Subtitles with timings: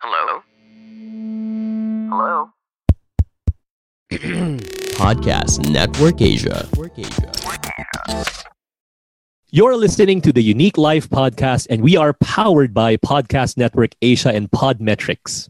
[0.00, 0.42] Hello?
[2.10, 2.50] Hello?
[5.00, 6.68] Podcast Network Asia.
[9.50, 14.28] You're listening to the Unique Life podcast, and we are powered by Podcast Network Asia
[14.28, 15.48] and Podmetrics.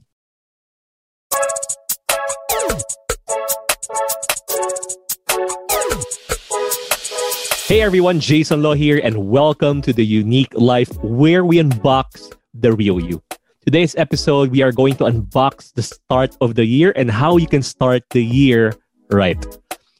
[7.66, 12.72] Hey everyone, Jayson Lo here, and welcome to the Unique Life, where we unbox the
[12.72, 13.20] real you.
[13.66, 17.48] Today's episode, we are going to unbox the start of the year and how you
[17.48, 18.72] can start the year
[19.10, 19.44] right.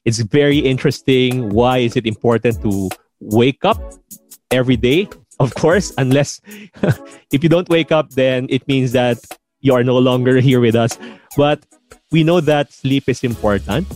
[0.05, 1.51] It's very interesting.
[1.51, 3.77] Why is it important to wake up
[4.53, 5.09] every day?
[5.41, 6.41] Of course, unless
[7.33, 9.19] if you don't wake up, then it means that
[9.61, 10.97] you are no longer here with us.
[11.37, 11.67] But
[12.13, 13.89] we know that sleep is important.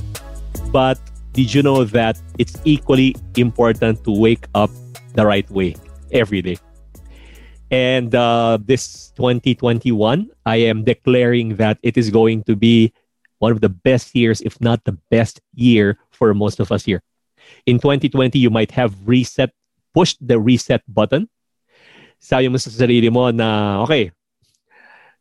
[0.72, 0.98] But
[1.32, 4.70] did you know that it's equally important to wake up
[5.14, 5.76] the right way
[6.10, 6.58] every day?
[7.70, 12.92] And uh, this 2021, I am declaring that it is going to be
[13.38, 17.02] one of the best years, if not the best year for most of us here.
[17.66, 19.50] In 2020, you might have reset,
[19.94, 21.28] pushed the reset button.
[22.18, 24.12] Sabi mo sa sarili mo na, okay,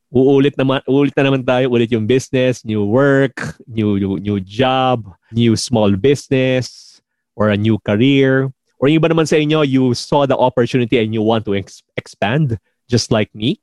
[0.10, 5.06] uulit naman uulit na naman tayo ulit yung business, new work, new new, new job,
[5.32, 7.00] new small business
[7.38, 8.50] or a new career.
[8.80, 11.84] Or yung iba naman sa inyo, you saw the opportunity and you want to ex-
[11.98, 13.60] expand just like me.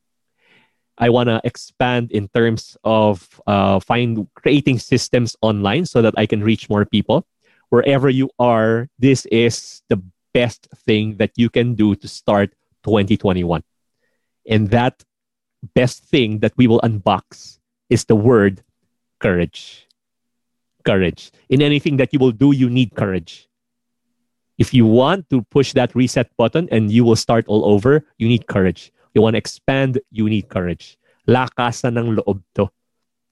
[0.98, 6.24] I want to expand in terms of uh, find creating systems online so that I
[6.24, 7.26] can reach more people.
[7.68, 10.00] Wherever you are, this is the
[10.32, 12.52] best thing that you can do to start
[12.84, 13.62] 2021.
[14.48, 15.02] And that
[15.74, 17.58] best thing that we will unbox
[17.90, 18.62] is the word
[19.18, 19.86] courage.
[20.84, 21.32] Courage.
[21.48, 23.45] In anything that you will do, you need courage.
[24.58, 28.28] If you want to push that reset button and you will start all over, you
[28.28, 28.92] need courage.
[29.14, 30.96] You want to expand, you need courage.
[31.28, 32.68] Lakasan ng loob to.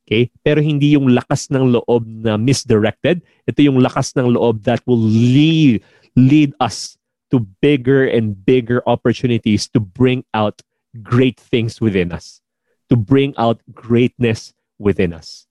[0.05, 0.29] Okay?
[0.45, 3.25] Pero hindi yung lakas ng loob na misdirected.
[3.49, 5.81] Ito yung lakas ng loob that will lead,
[6.17, 6.97] lead us
[7.33, 10.61] to bigger and bigger opportunities to bring out
[11.03, 12.41] great things within us,
[12.89, 15.49] to bring out greatness within us.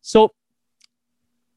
[0.00, 0.32] So,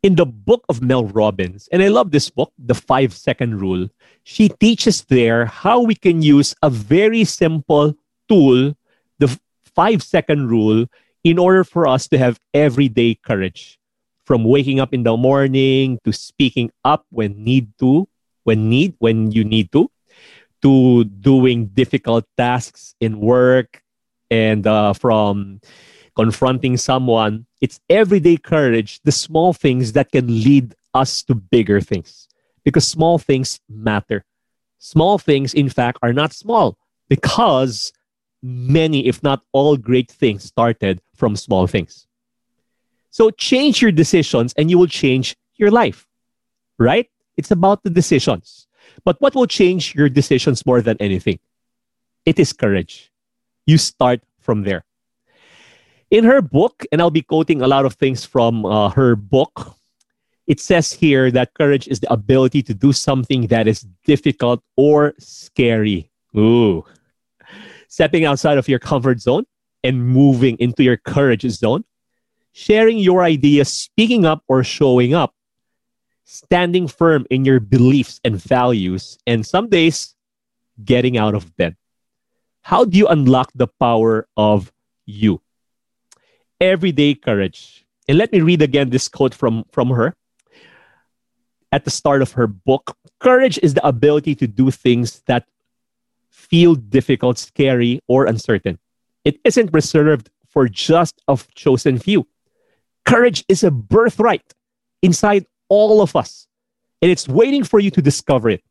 [0.03, 3.87] in the book of Mel Robbins, and I love this book, The Five Second Rule,
[4.23, 7.95] she teaches there how we can use a very simple
[8.27, 8.75] tool,
[9.19, 10.85] the five second rule,
[11.23, 13.79] in order for us to have everyday courage.
[14.25, 18.07] From waking up in the morning to speaking up when need to,
[18.43, 19.89] when need, when you need to,
[20.61, 23.81] to doing difficult tasks in work,
[24.29, 25.59] and uh, from
[26.15, 32.27] confronting someone it's everyday courage, the small things that can lead us to bigger things.
[32.65, 34.25] Because small things matter.
[34.79, 37.93] Small things, in fact, are not small because
[38.41, 42.05] many, if not all, great things started from small things.
[43.11, 46.05] So change your decisions and you will change your life,
[46.77, 47.09] right?
[47.37, 48.67] It's about the decisions.
[49.05, 51.39] But what will change your decisions more than anything?
[52.25, 53.09] It is courage.
[53.65, 54.83] You start from there
[56.13, 59.75] in her book, and I'll be quoting a lot of things from uh, her book,
[60.45, 65.15] it says here that courage is the ability to do something that is difficult or
[65.17, 66.11] scary.
[66.37, 66.85] Ooh.
[67.87, 69.45] Stepping outside of your comfort zone
[69.83, 71.83] and moving into your courage zone,
[72.51, 75.33] sharing your ideas, speaking up or showing up,
[76.25, 80.13] standing firm in your beliefs and values, and some days
[80.85, 81.75] getting out of bed.
[82.61, 84.71] How do you unlock the power of
[85.07, 85.42] you?
[86.63, 87.85] Everyday courage.
[88.07, 90.15] And let me read again this quote from, from her
[91.71, 92.95] at the start of her book.
[93.19, 95.45] Courage is the ability to do things that
[96.29, 98.79] feel difficult, scary, or uncertain.
[99.25, 102.27] It isn't reserved for just a chosen few.
[103.05, 104.53] Courage is a birthright
[105.01, 106.47] inside all of us,
[107.01, 108.63] and it's waiting for you to discover it.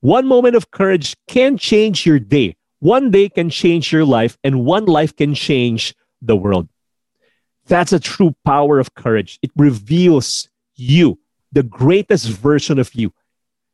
[0.00, 2.56] One moment of courage can change your day.
[2.80, 6.68] One day can change your life, and one life can change the world.
[7.66, 9.38] That's a true power of courage.
[9.42, 11.18] It reveals you,
[11.52, 13.12] the greatest version of you,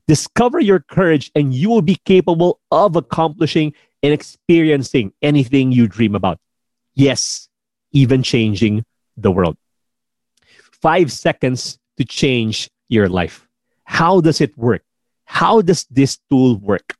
[0.08, 6.14] Discover your courage, and you will be capable of accomplishing and experiencing anything you dream
[6.14, 6.40] about.
[6.94, 7.50] Yes,
[7.93, 8.87] even changing
[9.19, 9.58] the world.
[10.81, 13.46] Five seconds to change your life.
[13.84, 14.82] How does it work?
[15.26, 16.96] How does this tool work?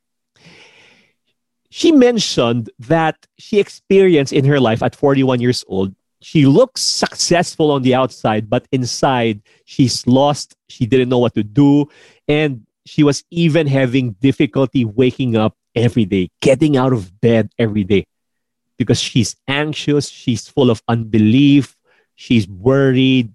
[1.71, 7.71] She mentioned that she experienced in her life at 41 years old she looks successful
[7.71, 10.55] on the outside, but inside she's lost.
[10.67, 11.89] She didn't know what to do.
[12.27, 17.83] And she was even having difficulty waking up every day, getting out of bed every
[17.83, 18.05] day
[18.77, 21.77] because she's anxious, she's full of unbelief,
[22.15, 23.31] she's worried,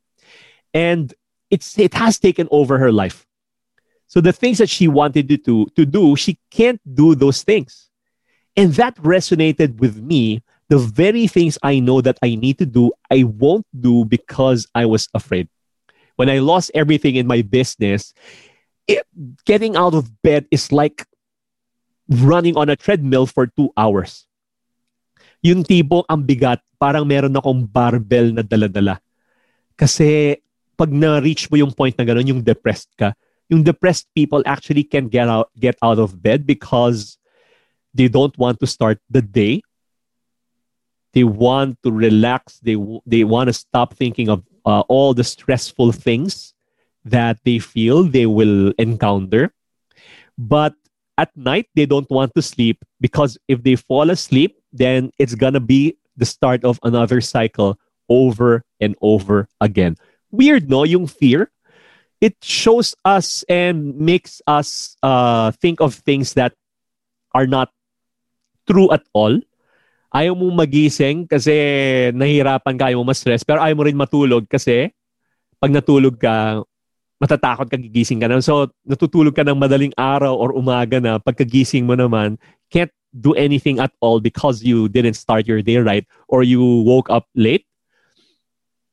[0.73, 1.15] and
[1.51, 3.27] it's it has taken over her life.
[4.09, 7.91] So the things that she wanted to to do, she can't do those things.
[8.57, 10.43] And that resonated with me
[10.75, 14.91] the very things I know that I need to do, I won't do because I
[14.91, 15.47] was afraid.
[16.19, 18.11] When I lost everything in my business,
[18.91, 19.07] it,
[19.47, 21.07] getting out of bed is like
[22.11, 24.27] running on a treadmill for two hours.
[25.47, 28.99] Yung tipo ang bigat, parang meron akong barbell na dala-dala.
[29.79, 30.43] Kasi
[30.75, 33.15] pag na-reach mo yung point na gano'n, yung depressed ka,
[33.47, 37.15] yung depressed people actually can get out, get out of bed because
[37.95, 39.63] they don't want to start the day
[41.15, 42.59] they want to relax.
[42.59, 42.77] They
[43.07, 46.53] they want to stop thinking of uh, all the stressful things
[47.05, 49.55] that they feel they will encounter.
[50.37, 50.75] But
[51.17, 55.63] at night they don't want to sleep because if they fall asleep then it's gonna
[55.63, 57.79] be the start of another cycle
[58.09, 59.97] over and over again.
[60.33, 60.83] Weird no?
[60.83, 61.51] Yung fear.
[62.21, 66.55] It shows us and makes us uh, think of things that
[67.35, 67.71] are not
[68.67, 69.39] true at all
[70.15, 71.51] ayaw mong magising kasi
[72.15, 74.95] nahihirapan ka, ayaw mo ma-stress, pero ayaw mo rin matulog kasi
[75.59, 76.63] pag natulog ka,
[77.19, 78.39] matatakot ka gigising ka na.
[78.39, 82.39] So, natutulog ka ng madaling araw or umaga na, pagkagising mo naman,
[82.71, 87.11] can't do anything at all because you didn't start your day right or you woke
[87.11, 87.67] up late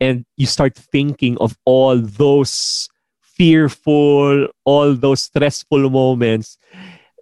[0.02, 2.90] and you start thinking of all those
[3.22, 6.58] fearful, all those stressful moments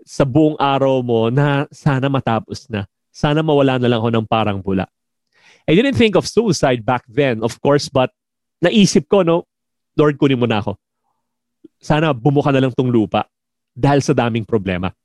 [0.03, 2.87] sa buong araw mo na sana matapos na
[3.19, 4.87] sana mawala na lang ako ng parang bula.
[5.67, 8.15] I didn't think of suicide back then, of course, but
[8.63, 9.43] naisip ko, no,
[9.99, 10.79] Lord, kunin mo na ako.
[11.83, 13.27] Sana bumuka na lang tong lupa
[13.75, 14.95] dahil sa daming problema.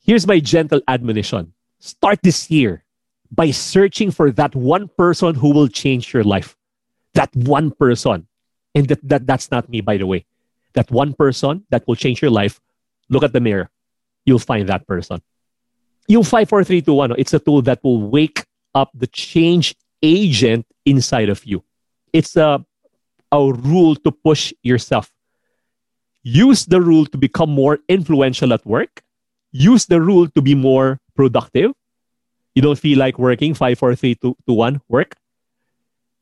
[0.00, 1.52] Here's my gentle admonition.
[1.76, 2.88] Start this year
[3.28, 6.56] by searching for that one person who will change your life.
[7.12, 8.26] That one person.
[8.72, 10.24] And that, that that's not me, by the way.
[10.72, 12.60] That one person that will change your life,
[13.12, 13.68] look at the mirror.
[14.24, 15.20] You'll find that person.
[16.08, 18.44] Yung 54321, it's a tool that will wake
[18.74, 21.62] up the change agent inside of you.
[22.12, 22.64] It's a,
[23.30, 25.10] a rule to push yourself.
[26.22, 29.02] Use the rule to become more influential at work.
[29.52, 31.72] Use the rule to be more productive.
[32.54, 35.16] You don't feel like working 54321 work.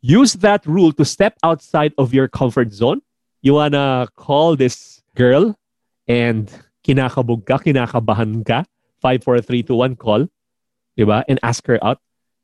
[0.00, 3.02] Use that rule to step outside of your comfort zone.
[3.42, 5.56] You wanna call this girl
[6.08, 6.50] and
[6.86, 8.64] kinakabog ka, kinakabahan ka
[9.00, 10.29] 54321 call,
[10.94, 11.25] di ba?
[11.26, 11.99] And ask her out.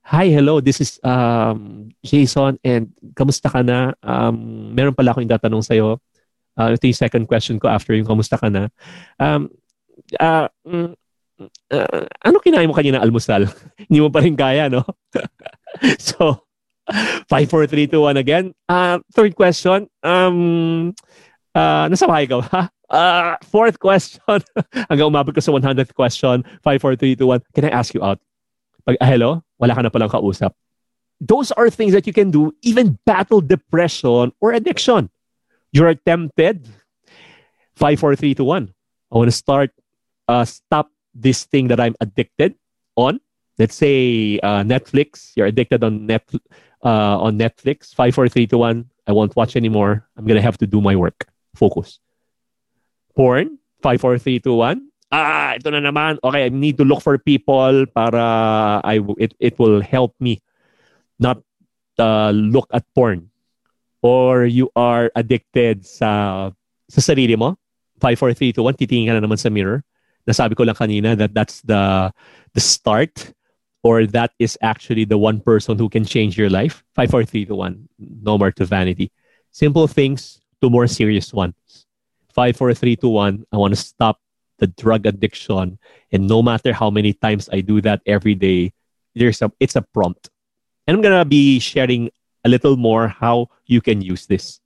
[0.07, 3.91] Hi, hello, this is um, Jason and kamusta ka na?
[4.07, 5.99] Um, meron pala akong tatanong sa'yo.
[6.57, 8.71] Uh, ito yung second question ko after yung kamusta ka na.
[9.19, 9.51] Um,
[10.23, 10.47] uh,
[11.75, 13.51] uh, ano kinain mo kanina almusal?
[13.91, 14.87] Hindi mo pa rin kaya, no?
[15.99, 16.47] so,
[17.27, 18.55] 54321 again.
[18.71, 19.91] Uh, third question.
[20.07, 20.95] Um,
[21.51, 22.71] uh, nasa bahay ka ba?
[22.89, 24.23] Uh, fourth question.
[24.91, 26.47] Hanggang umabot ko sa 100th question.
[26.63, 27.41] 5, 4, 3, 2, 1.
[27.55, 28.23] Can I ask you out?
[28.87, 29.43] Pag, ah, hello?
[29.59, 30.55] Wala ka na palang kausap.
[31.19, 35.11] Those are things that you can do, even battle depression or addiction.
[35.73, 36.69] You're tempted.
[37.75, 38.75] 5, 4, 3, 2, 1.
[39.13, 39.71] I want to start,
[40.29, 42.55] uh, stop this thing that I'm addicted
[42.95, 43.21] on.
[43.59, 45.33] Let's say uh, Netflix.
[45.35, 46.29] You're addicted on net,
[46.85, 47.95] uh, on Netflix.
[47.95, 48.91] 5, 4, 3, 2, 1.
[49.09, 50.07] I won't watch anymore.
[50.17, 51.27] I'm to have to do my work.
[51.55, 51.99] Focus
[53.17, 54.81] porn, 5, 4, 3, 2, 1.
[55.11, 56.21] Ah, ito na naman.
[56.21, 58.23] Okay, I need to look for people para
[58.85, 60.43] I it, it will help me
[61.19, 61.41] not
[61.99, 63.33] uh, look at porn.
[64.03, 66.51] Or you are addicted sa
[66.91, 67.57] sa sarili mo.
[68.03, 68.77] 5, 4, 3, 2, 1.
[68.77, 69.81] Titingin ka na naman sa mirror.
[70.29, 72.13] Nasabi ko lang kanina that that's the
[72.53, 73.33] the start
[73.87, 76.83] or that is actually the one person who can change your life.
[76.99, 78.27] 5, 4, 3, 2, 1.
[78.27, 79.15] No more to vanity.
[79.55, 81.86] Simple things to more serious ones
[82.37, 83.49] five, four, three, two, one.
[83.51, 84.21] I want to stop
[84.59, 85.81] the drug addiction.
[86.13, 88.77] And no matter how many times I do that every day,
[89.17, 90.29] there's a it's a prompt.
[90.87, 92.13] And I'm gonna be sharing
[92.45, 94.61] a little more how you can use this.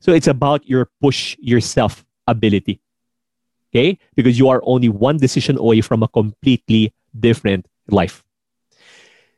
[0.00, 2.80] So it's about your push yourself ability.
[3.74, 3.98] Okay?
[4.14, 8.24] Because you are only one decision away from a completely different life.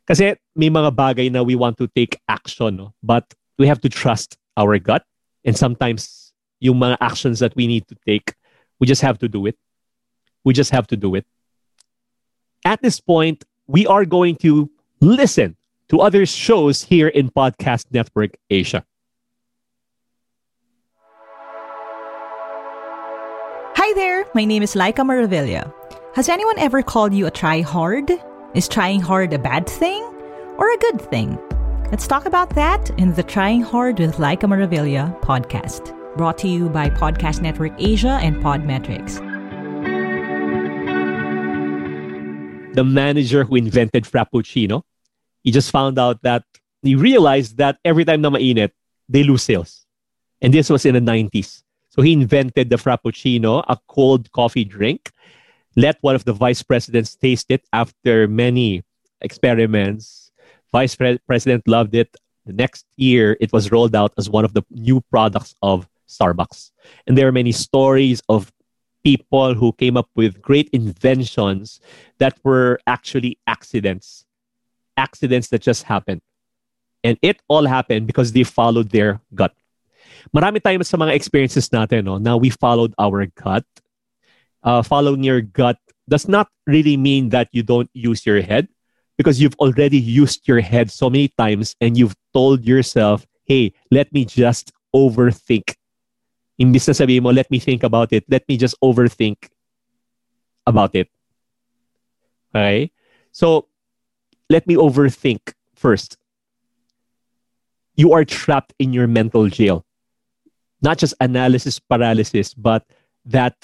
[0.06, 2.94] Kasi may mga bagay na we want to take action, no?
[3.02, 3.24] but
[3.58, 5.02] we have to trust our gut.
[5.44, 6.29] And sometimes
[6.60, 8.34] yung mga actions that we need to take,
[8.78, 9.56] we just have to do it.
[10.44, 11.26] We just have to do it.
[12.64, 15.56] At this point, we are going to listen
[15.88, 18.84] to other shows here in Podcast Network Asia.
[23.76, 25.72] Hi there, my name is Laika Maravilla.
[26.14, 28.10] Has anyone ever called you a try hard?
[28.54, 30.02] Is trying hard a bad thing
[30.58, 31.38] or a good thing?
[31.90, 36.68] Let's talk about that in the Trying Hard with Laika Maravilla podcast, brought to you
[36.68, 39.18] by Podcast Network Asia and Podmetrics.
[42.74, 44.82] The manager who invented Frappuccino,
[45.42, 46.44] he just found out that
[46.82, 48.70] he realized that every time na mainit,
[49.08, 49.86] they lose sales.
[50.40, 51.62] And this was in the 90s.
[51.90, 55.10] So he invented the Frappuccino, a cold coffee drink.
[55.76, 58.82] Let one of the vice presidents taste it after many
[59.20, 60.30] experiments.
[60.72, 62.16] Vice pre- president loved it.
[62.46, 66.70] The next year, it was rolled out as one of the new products of Starbucks.
[67.06, 68.52] And there are many stories of
[69.02, 71.80] people who came up with great inventions
[72.18, 74.26] that were actually accidents,
[74.96, 76.20] accidents that just happened.
[77.02, 79.54] And it all happened because they followed their gut.
[80.34, 82.18] Marami tayo sa mga experiences natin, no?
[82.18, 83.64] Now we followed our gut.
[84.62, 88.68] Uh, following your gut does not really mean that you don't use your head
[89.16, 94.12] because you've already used your head so many times and you've told yourself, hey, let
[94.12, 95.76] me just overthink.
[96.60, 99.48] Imbis na sabihin mo, let me think about it, let me just overthink
[100.66, 101.08] about it.
[102.54, 102.92] Okay?
[103.32, 103.68] So,
[104.50, 106.18] let me overthink first.
[107.96, 109.86] You are trapped in your mental jail.
[110.82, 112.84] Not just analysis paralysis, but
[113.24, 113.54] that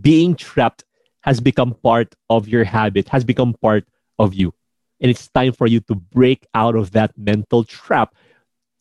[0.00, 0.84] being trapped
[1.20, 3.84] has become part of your habit, has become part
[4.18, 4.54] of you.
[5.00, 8.14] And it's time for you to break out of that mental trap,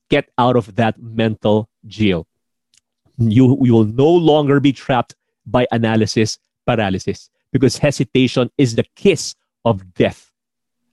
[0.10, 2.29] get out of that mental jail.
[3.20, 9.36] You, you will no longer be trapped by analysis paralysis because hesitation is the kiss
[9.66, 10.32] of death,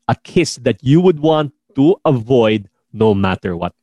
[0.08, 3.74] a kiss that you would want to avoid no matter what.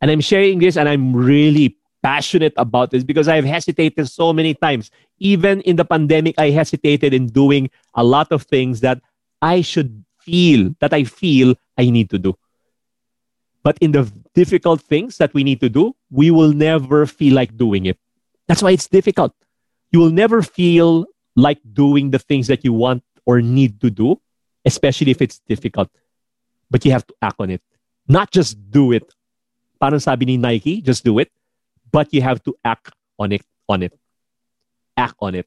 [0.00, 4.54] And I'm sharing this and I'm really passionate about this because I've hesitated so many
[4.54, 4.90] times.
[5.18, 9.00] Even in the pandemic, I hesitated in doing a lot of things that
[9.40, 12.36] I should feel, that I feel I need to do.
[13.62, 17.56] But in the difficult things that we need to do, we will never feel like
[17.56, 17.98] doing it.
[18.48, 19.32] That's why it's difficult.
[19.92, 24.20] You will never feel like doing the things that you want or need to do,
[24.64, 25.88] especially if it's difficult.
[26.70, 27.62] But you have to act on it.
[28.08, 29.14] Not just do it.
[29.78, 31.30] Parang sabi ni Nike, just do it
[31.92, 33.92] but you have to act on it on it
[34.96, 35.46] act on it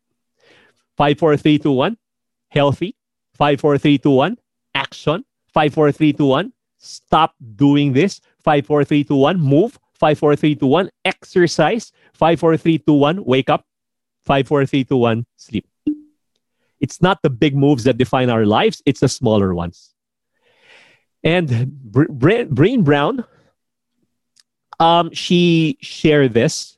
[0.95, 1.97] Five, four, three, two, one.
[2.47, 2.95] healthy
[3.33, 4.37] Five, four, three, two, one.
[4.73, 6.54] action Five, four, three, two, one.
[6.85, 9.39] Stop doing this Five, four, three, two, one.
[9.39, 10.89] move Five, four, three, two, one.
[11.03, 13.23] exercise Five, four, three, two, one.
[13.25, 13.65] wake up
[14.21, 15.25] Five, four, three, two, one.
[15.37, 15.67] sleep
[16.81, 19.95] it's not the big moves that define our lives it's the smaller ones
[21.23, 21.47] and
[21.89, 23.23] Brené Brown
[24.79, 26.77] um, she shared this,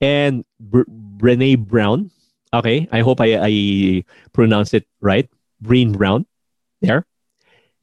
[0.00, 2.10] and Br- Brene Brown.
[2.52, 5.28] Okay, I hope I, I pronounce it right.
[5.62, 6.26] Brené Brown.
[6.80, 7.06] There,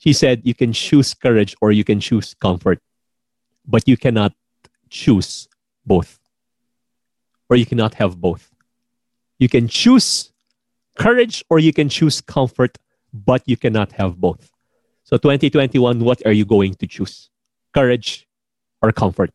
[0.03, 2.79] she said you can choose courage or you can choose comfort,
[3.65, 4.36] but you cannot
[4.89, 5.48] choose
[5.86, 6.19] both,
[7.48, 8.51] or you cannot have both.
[9.39, 10.33] You can choose
[11.00, 12.77] courage or you can choose comfort,
[13.13, 14.51] but you cannot have both.
[15.05, 17.29] So 2021, what are you going to choose?
[17.74, 18.27] Courage
[18.81, 19.31] or comfort.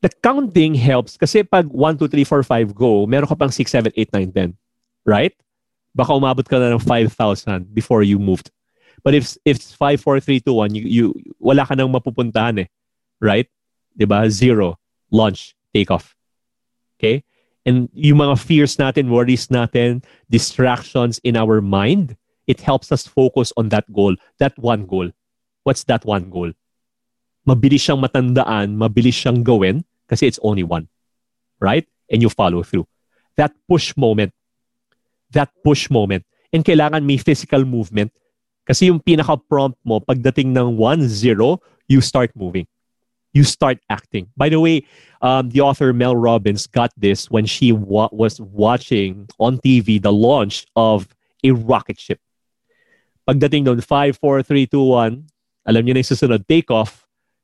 [0.00, 3.70] The counting helps kasi pag 1, 2, 3, 4, 5 go, meron ka pang 6,
[3.70, 4.56] 7, 8, 9, 10.
[5.04, 5.36] Right?
[5.94, 8.48] Baka umabot ka na ng 5,000 before you moved.
[9.04, 12.60] But if, if it's 5, 4, 3, 2, 1, you, you, wala ka nang mapupuntahan
[12.60, 12.68] eh.
[13.20, 13.48] Right?
[13.98, 14.28] Diba?
[14.30, 14.78] Zero.
[15.10, 15.54] Launch.
[15.74, 16.14] Take off.
[16.98, 17.24] Okay?
[17.66, 22.16] And yung mga fears natin, worries natin, distractions in our mind,
[22.46, 25.10] it helps us focus on that goal, that one goal.
[25.62, 26.50] What's that one goal?
[27.46, 30.86] mabilis siyang matandaan, mabilis siyang gawin kasi it's only one.
[31.58, 31.86] Right?
[32.10, 32.86] And you follow through.
[33.36, 34.34] That push moment.
[35.30, 36.26] That push moment.
[36.52, 38.12] And kailangan may physical movement
[38.66, 42.66] kasi yung pinaka-prompt mo, pagdating ng 1-0, you start moving.
[43.32, 44.28] You start acting.
[44.36, 44.84] By the way,
[45.24, 50.12] um, the author Mel Robbins got this when she wa- was watching on TV the
[50.12, 51.08] launch of
[51.42, 52.20] a rocket ship.
[53.26, 55.26] Pagdating doon, 5, 4, 3, 2, 1,
[55.66, 57.02] alam niyo na yung susunod, take off,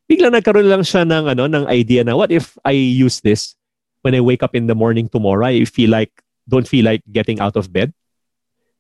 [0.09, 3.55] biglang nagkaroon lang siya ng ano ng idea na what if I use this
[4.01, 6.11] when I wake up in the morning tomorrow I feel like
[6.49, 7.93] don't feel like getting out of bed.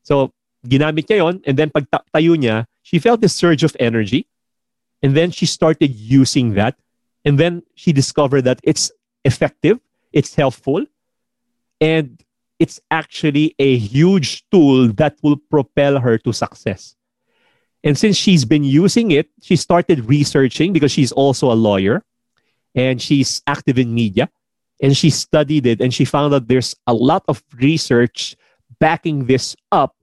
[0.00, 0.32] So,
[0.68, 4.26] ginamit niya yon and then pag tayo niya, she felt this surge of energy
[5.02, 6.76] and then she started using that
[7.24, 8.92] and then she discovered that it's
[9.24, 9.80] effective,
[10.12, 10.86] it's helpful,
[11.80, 12.22] and
[12.58, 16.96] it's actually a huge tool that will propel her to success.
[17.84, 22.02] And since she's been using it, she started researching because she's also a lawyer
[22.74, 24.28] and she's active in media.
[24.82, 28.36] And she studied it and she found that there's a lot of research
[28.80, 29.94] backing this up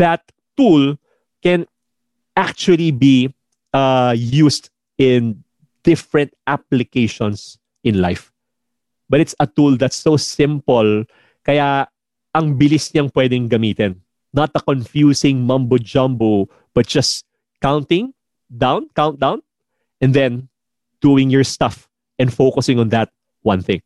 [0.00, 0.24] that
[0.56, 0.96] tool
[1.44, 1.68] can
[2.36, 3.28] actually be
[3.76, 5.44] uh, used in
[5.84, 8.32] different applications in life.
[9.08, 11.04] But it's a tool that's so simple,
[11.44, 11.88] kaya
[12.32, 14.00] ang bilis niyang pwedeng gamitin.
[14.32, 17.26] Not a confusing mumbo jumbo, but just
[17.60, 18.14] counting
[18.46, 19.42] down, count down,
[20.00, 20.48] and then
[21.02, 23.10] doing your stuff and focusing on that
[23.42, 23.82] one thing.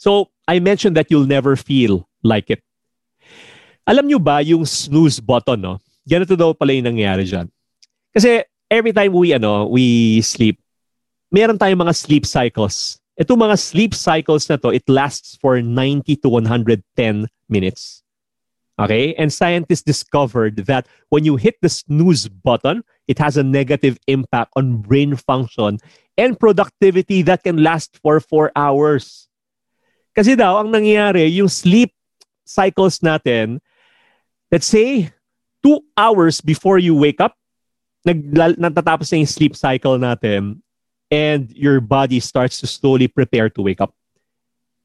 [0.00, 2.64] So, I mentioned that you'll never feel like it.
[3.90, 5.74] Alam nyo ba yung snooze button, no?
[6.06, 7.50] Ganito daw pala yung nangyayari dyan.
[8.14, 10.62] Kasi every time we, ano, we sleep,
[11.34, 13.02] meron tayong mga sleep cycles.
[13.18, 18.06] Ito mga sleep cycles na to, it lasts for 90 to 110 minutes.
[18.78, 19.10] Okay?
[19.18, 24.54] And scientists discovered that when you hit the snooze button, it has a negative impact
[24.54, 25.82] on brain function
[26.14, 29.26] and productivity that can last for 4 hours.
[30.14, 31.90] Kasi daw, ang nangyayari, yung sleep
[32.46, 33.58] cycles natin,
[34.50, 35.10] let's say,
[35.62, 37.36] 2 hours before you wake up,
[38.04, 40.60] nag, natatapos na yung sleep cycle natin,
[41.10, 43.94] and your body starts to slowly prepare to wake up.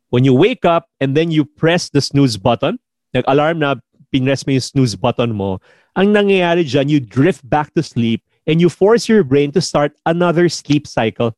[0.09, 2.79] When you wake up and then you press the snooze button,
[3.13, 3.75] nag-alarm na
[4.11, 5.59] pinress mo yung snooze button mo,
[5.95, 9.95] ang nangyayari dyan, you drift back to sleep and you force your brain to start
[10.05, 11.33] another sleep cycle.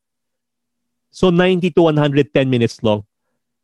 [1.12, 3.06] So 90 to 110 minutes long.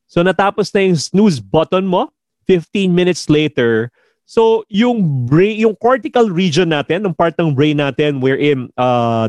[0.08, 2.14] So natapos na yung snooze button mo,
[2.46, 3.92] 15 minutes later,
[4.26, 9.28] so yung brain, yung cortical region natin, ng part ng brain natin wherein uh,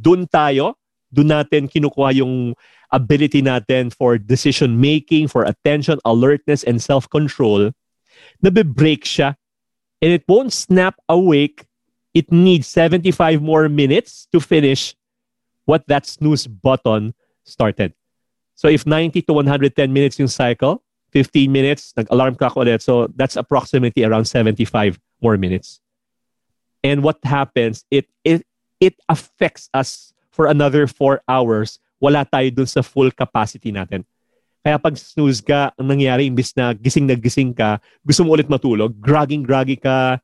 [0.00, 0.74] doon tayo,
[1.10, 2.54] doon natin kinukuha yung
[2.90, 7.70] ability natin for decision making, for attention, alertness, and self-control,
[8.42, 9.38] nabe-break siya.
[10.02, 11.66] And it won't snap awake.
[12.14, 14.96] It needs 75 more minutes to finish
[15.64, 17.94] what that snooze button started.
[18.58, 22.82] So if 90 to 110 minutes yung cycle, 15 minutes, nag-alarm clock ulit.
[22.82, 25.80] So that's approximately around 75 more minutes.
[26.82, 28.46] And what happens, it, it
[28.80, 31.78] it affects us for another four hours.
[32.00, 34.08] Wala tayo dun sa full capacity natin.
[34.64, 38.48] Kaya pag snooze ka, ang nangyayari, imbis na gising na gising ka, gusto mo ulit
[38.48, 40.20] matulog, groggy-groggy ka,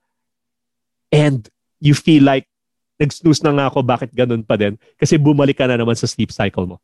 [1.13, 1.49] and
[1.81, 2.49] you feel like,
[3.01, 4.81] nag-snooze na nga ako, bakit ganun pa din?
[4.97, 6.77] Kasi bumalik ka na naman sa sleep cycle mo.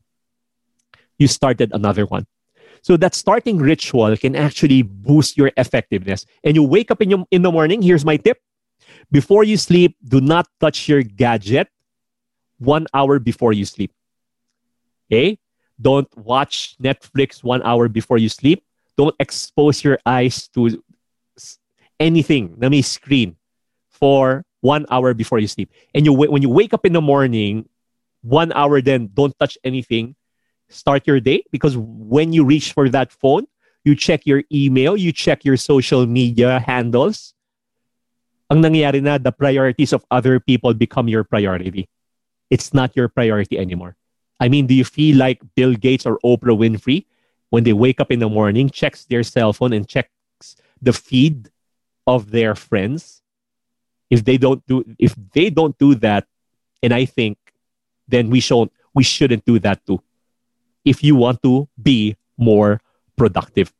[1.16, 2.24] You started another one.
[2.82, 6.26] So that starting ritual can actually boost your effectiveness.
[6.42, 8.38] And you wake up in, your, in the morning, here's my tip.
[9.10, 11.68] Before you sleep, do not touch your gadget
[12.58, 13.92] one hour before you sleep.
[15.10, 15.38] Okay?
[15.80, 18.64] Don't watch Netflix one hour before you sleep.
[18.96, 20.82] Don't expose your eyes to
[21.98, 23.36] anything na may screen
[23.90, 25.70] for one hour before you sleep.
[25.94, 27.68] And you when you wake up in the morning,
[28.22, 30.14] one hour then don't touch anything.
[30.72, 33.46] Start your day because when you reach for that phone,
[33.84, 37.34] you check your email, you check your social media handles,
[38.52, 41.88] ang nangyayari na, the priorities of other people become your priority.
[42.52, 43.96] It's not your priority anymore.
[44.40, 47.08] I mean, do you feel like Bill Gates or Oprah Winfrey,
[47.48, 51.48] when they wake up in the morning, checks their cell phone and checks the feed
[52.06, 53.22] of their friends?
[54.10, 56.28] If they don't do, if they don't do that,
[56.82, 57.38] and I think,
[58.04, 60.04] then we should we shouldn't do that too.
[60.84, 62.80] If you want to be more
[63.16, 63.72] productive.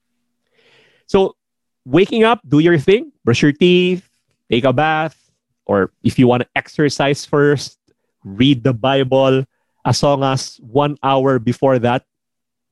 [1.07, 1.37] So,
[1.85, 4.09] waking up, do your thing, brush your teeth,
[4.51, 5.19] take a bath,
[5.67, 7.79] or if you want to exercise first,
[8.25, 9.45] read the Bible.
[9.85, 12.07] As long as one hour before that,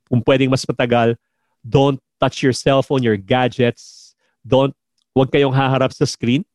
[0.08, 1.18] kung pwedeng mas matagal,
[1.66, 4.14] don't touch your cell phone, your gadgets.
[4.46, 4.74] Don't,
[5.14, 6.46] wag kayong haharap sa screen.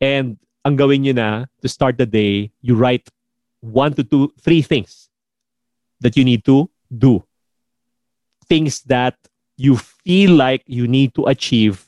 [0.00, 1.30] And ang gawin nyo na
[1.62, 3.10] to start the day, you write
[3.60, 5.10] one to two, three things
[6.00, 7.24] that you need to do.
[8.46, 9.16] Things that
[9.56, 11.86] you feel like you need to achieve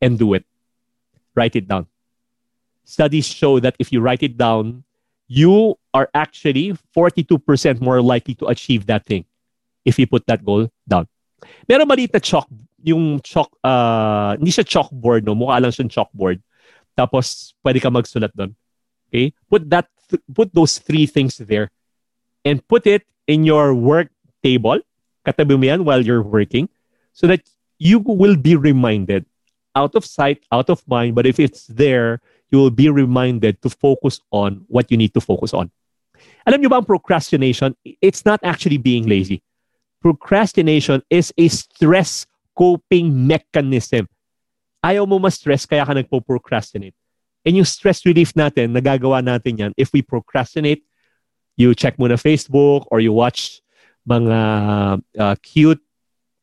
[0.00, 0.44] and do it
[1.34, 1.86] write it down.
[2.84, 4.84] Studies show that if you write it down,
[5.26, 9.24] you are actually 42% more likely to achieve that thing
[9.84, 11.08] if you put that goal down.
[11.68, 12.48] Meron maliit na chalk,
[12.82, 15.34] yung chalk, uh, hindi siya chalkboard, no?
[15.34, 16.40] mukha lang siyang chalkboard.
[16.96, 18.54] Tapos, pwede ka magsulat doon.
[19.08, 19.32] Okay?
[19.48, 19.88] Put that,
[20.32, 21.72] put those three things there
[22.44, 24.08] and put it in your work
[24.42, 24.80] table.
[25.26, 26.68] Katabi mo yan while you're working.
[27.14, 29.24] so that you will be reminded
[29.74, 31.14] out of sight, out of mind.
[31.14, 35.22] But if it's there, you will be reminded to focus on what you need to
[35.22, 35.70] focus on.
[36.46, 37.74] Alam niyo ba ang procrastination?
[38.02, 39.40] It's not actually being lazy.
[40.02, 44.06] Procrastination is a stress coping mechanism.
[44.84, 46.94] Ayaw mo ma-stress kaya ka nagpo-procrastinate.
[47.44, 50.84] And yung stress relief natin, nagagawa natin yan if we procrastinate,
[51.56, 53.62] you check muna Facebook or you watch
[54.08, 54.38] mga
[55.18, 55.80] uh, cute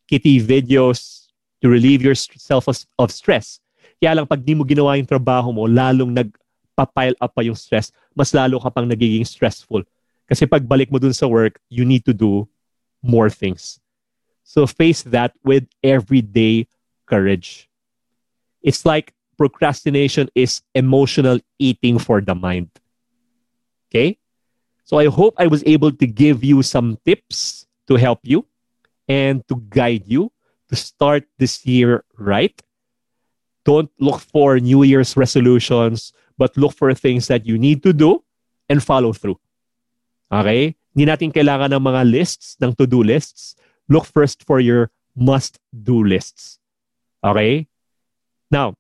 [0.08, 1.28] kitty videos
[1.62, 3.62] to relieve yourself of, stress.
[4.02, 7.94] Kaya lang pag di mo ginawa yung trabaho mo, lalong nagpa-pile up pa yung stress,
[8.18, 9.86] mas lalo ka pang nagiging stressful.
[10.26, 12.50] Kasi pag balik mo dun sa work, you need to do
[13.06, 13.78] more things.
[14.44, 16.68] So face that with everyday
[17.06, 17.70] courage.
[18.66, 22.70] It's like procrastination is emotional eating for the mind.
[23.90, 24.21] Okay?
[24.84, 28.46] So I hope I was able to give you some tips to help you
[29.08, 30.32] and to guide you
[30.70, 32.56] to start this year right.
[33.64, 38.24] Don't look for New Year's resolutions, but look for things that you need to do
[38.70, 39.40] and follow through.
[40.32, 40.76] Okay?
[40.96, 43.56] Hindi natin kailangan ng mga lists, ng to-do lists.
[43.88, 46.58] Look first for your must-do lists.
[47.24, 47.68] Okay?
[48.50, 48.76] Now,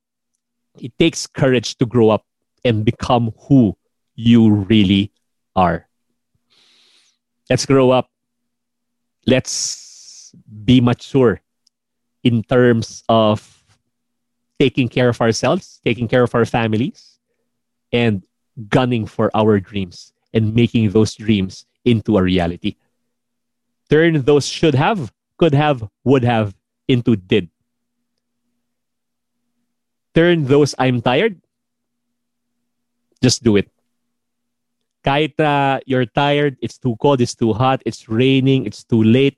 [0.79, 2.25] it takes courage to grow up
[2.63, 3.77] and become who
[4.15, 5.11] you really
[5.55, 5.90] are.
[7.51, 8.07] Let's grow up.
[9.27, 10.31] Let's
[10.63, 11.41] be mature
[12.23, 13.43] in terms of
[14.57, 17.19] taking care of ourselves, taking care of our families,
[17.91, 18.23] and
[18.69, 22.77] gunning for our dreams and making those dreams into a reality.
[23.89, 26.55] Turn those should have, could have, would have
[26.87, 27.49] into did.
[30.15, 31.35] Turn those I'm tired,
[33.21, 33.67] just do it.
[35.03, 39.37] Kahit uh, you're tired, it's too cold, it's too hot, it's raining, it's too late.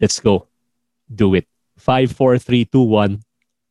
[0.00, 0.48] Let's go.
[1.14, 1.46] Do it.
[1.76, 3.22] Five, four, three, two, one.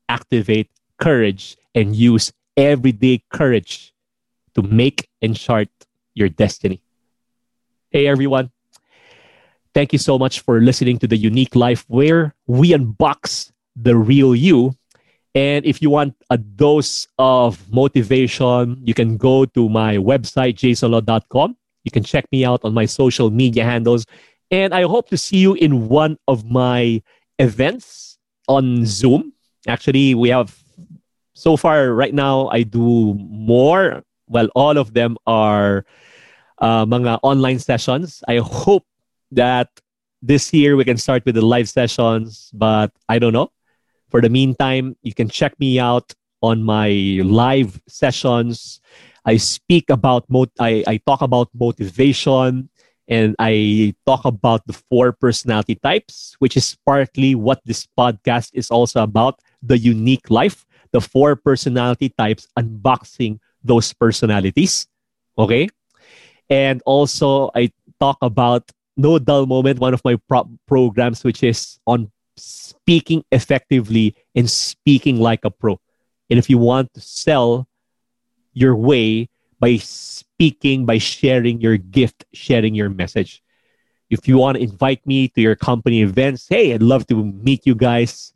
[0.08, 3.94] Activate courage and use everyday courage
[4.54, 5.70] to make and chart
[6.14, 6.82] your destiny.
[7.90, 8.52] Hey, everyone.
[9.74, 14.34] Thank you so much for listening to the Unique Life where we unbox the real
[14.34, 14.76] you.
[15.36, 21.58] And if you want a dose of motivation, you can go to my website, jaysonlo.com.
[21.84, 24.06] You can check me out on my social media handles.
[24.50, 27.04] And I hope to see you in one of my
[27.38, 28.18] events
[28.48, 29.34] on Zoom.
[29.68, 30.58] Actually, we have
[31.34, 34.04] so far right now, I do more.
[34.28, 35.86] Well, all of them are
[36.60, 38.24] uh, mga online sessions.
[38.28, 38.86] I hope
[39.32, 39.70] that
[40.22, 43.52] this year we can start with the live sessions, but I don't know.
[44.10, 48.80] For the meantime, you can check me out on my live sessions.
[49.26, 52.70] I speak about mot- I, I talk about motivation
[53.08, 58.70] and I talk about the four personality types, which is partly what this podcast is
[58.70, 64.88] also about the unique life, the four personality types, unboxing those personalities.
[65.38, 65.70] Okay.
[66.50, 71.80] And also, I talk about No Dull Moment, one of my pro- programs, which is
[71.88, 75.80] on speaking effectively and speaking like a pro.
[76.30, 77.68] And if you want to sell
[78.54, 83.42] your way by speaking, by sharing your gift, sharing your message.
[84.10, 87.66] If you want to invite me to your company events, hey, I'd love to meet
[87.66, 88.34] you guys.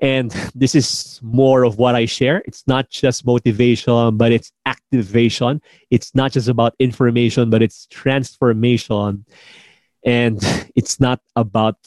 [0.00, 2.42] And this is more of what I share.
[2.44, 5.62] It's not just motivation, but it's activation.
[5.90, 9.24] It's not just about information, but it's transformation.
[10.04, 10.38] And
[10.74, 11.78] it's not about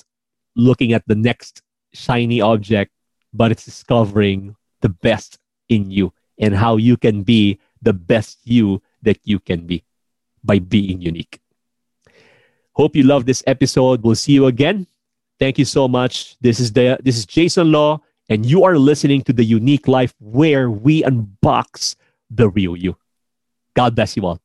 [0.60, 1.62] looking at the next
[1.94, 2.92] shiny object,
[3.34, 8.82] but it's discovering the best in you and how you can be the best you
[9.02, 9.84] that you can be
[10.44, 11.40] by being unique.
[12.74, 14.04] Hope you love this episode.
[14.04, 14.88] We'll see you again
[15.40, 16.38] Thank you so much.
[16.42, 20.14] This is the this is Jayson Lo, and you are listening to the Unique Life
[20.20, 21.96] where we unbox
[22.30, 22.98] the real you.
[23.74, 24.42] God bless you all.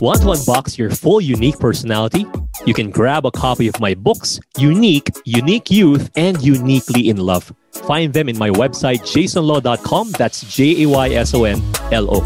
[0.00, 2.24] Want to unbox your full unique personality?
[2.64, 7.52] You can grab a copy of my books, Unique, Unique Youth, and Uniquely in Love.
[7.72, 10.12] Find them in my website, jaysonlo.com.
[10.12, 12.22] That's J A Y S O N L O.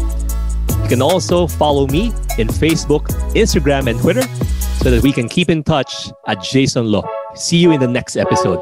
[0.83, 2.07] You can also follow me
[2.37, 4.23] in Facebook, Instagram, and Twitter
[4.83, 7.03] so that we can keep in touch at Jayson Lo.
[7.33, 8.61] See you in the next episode.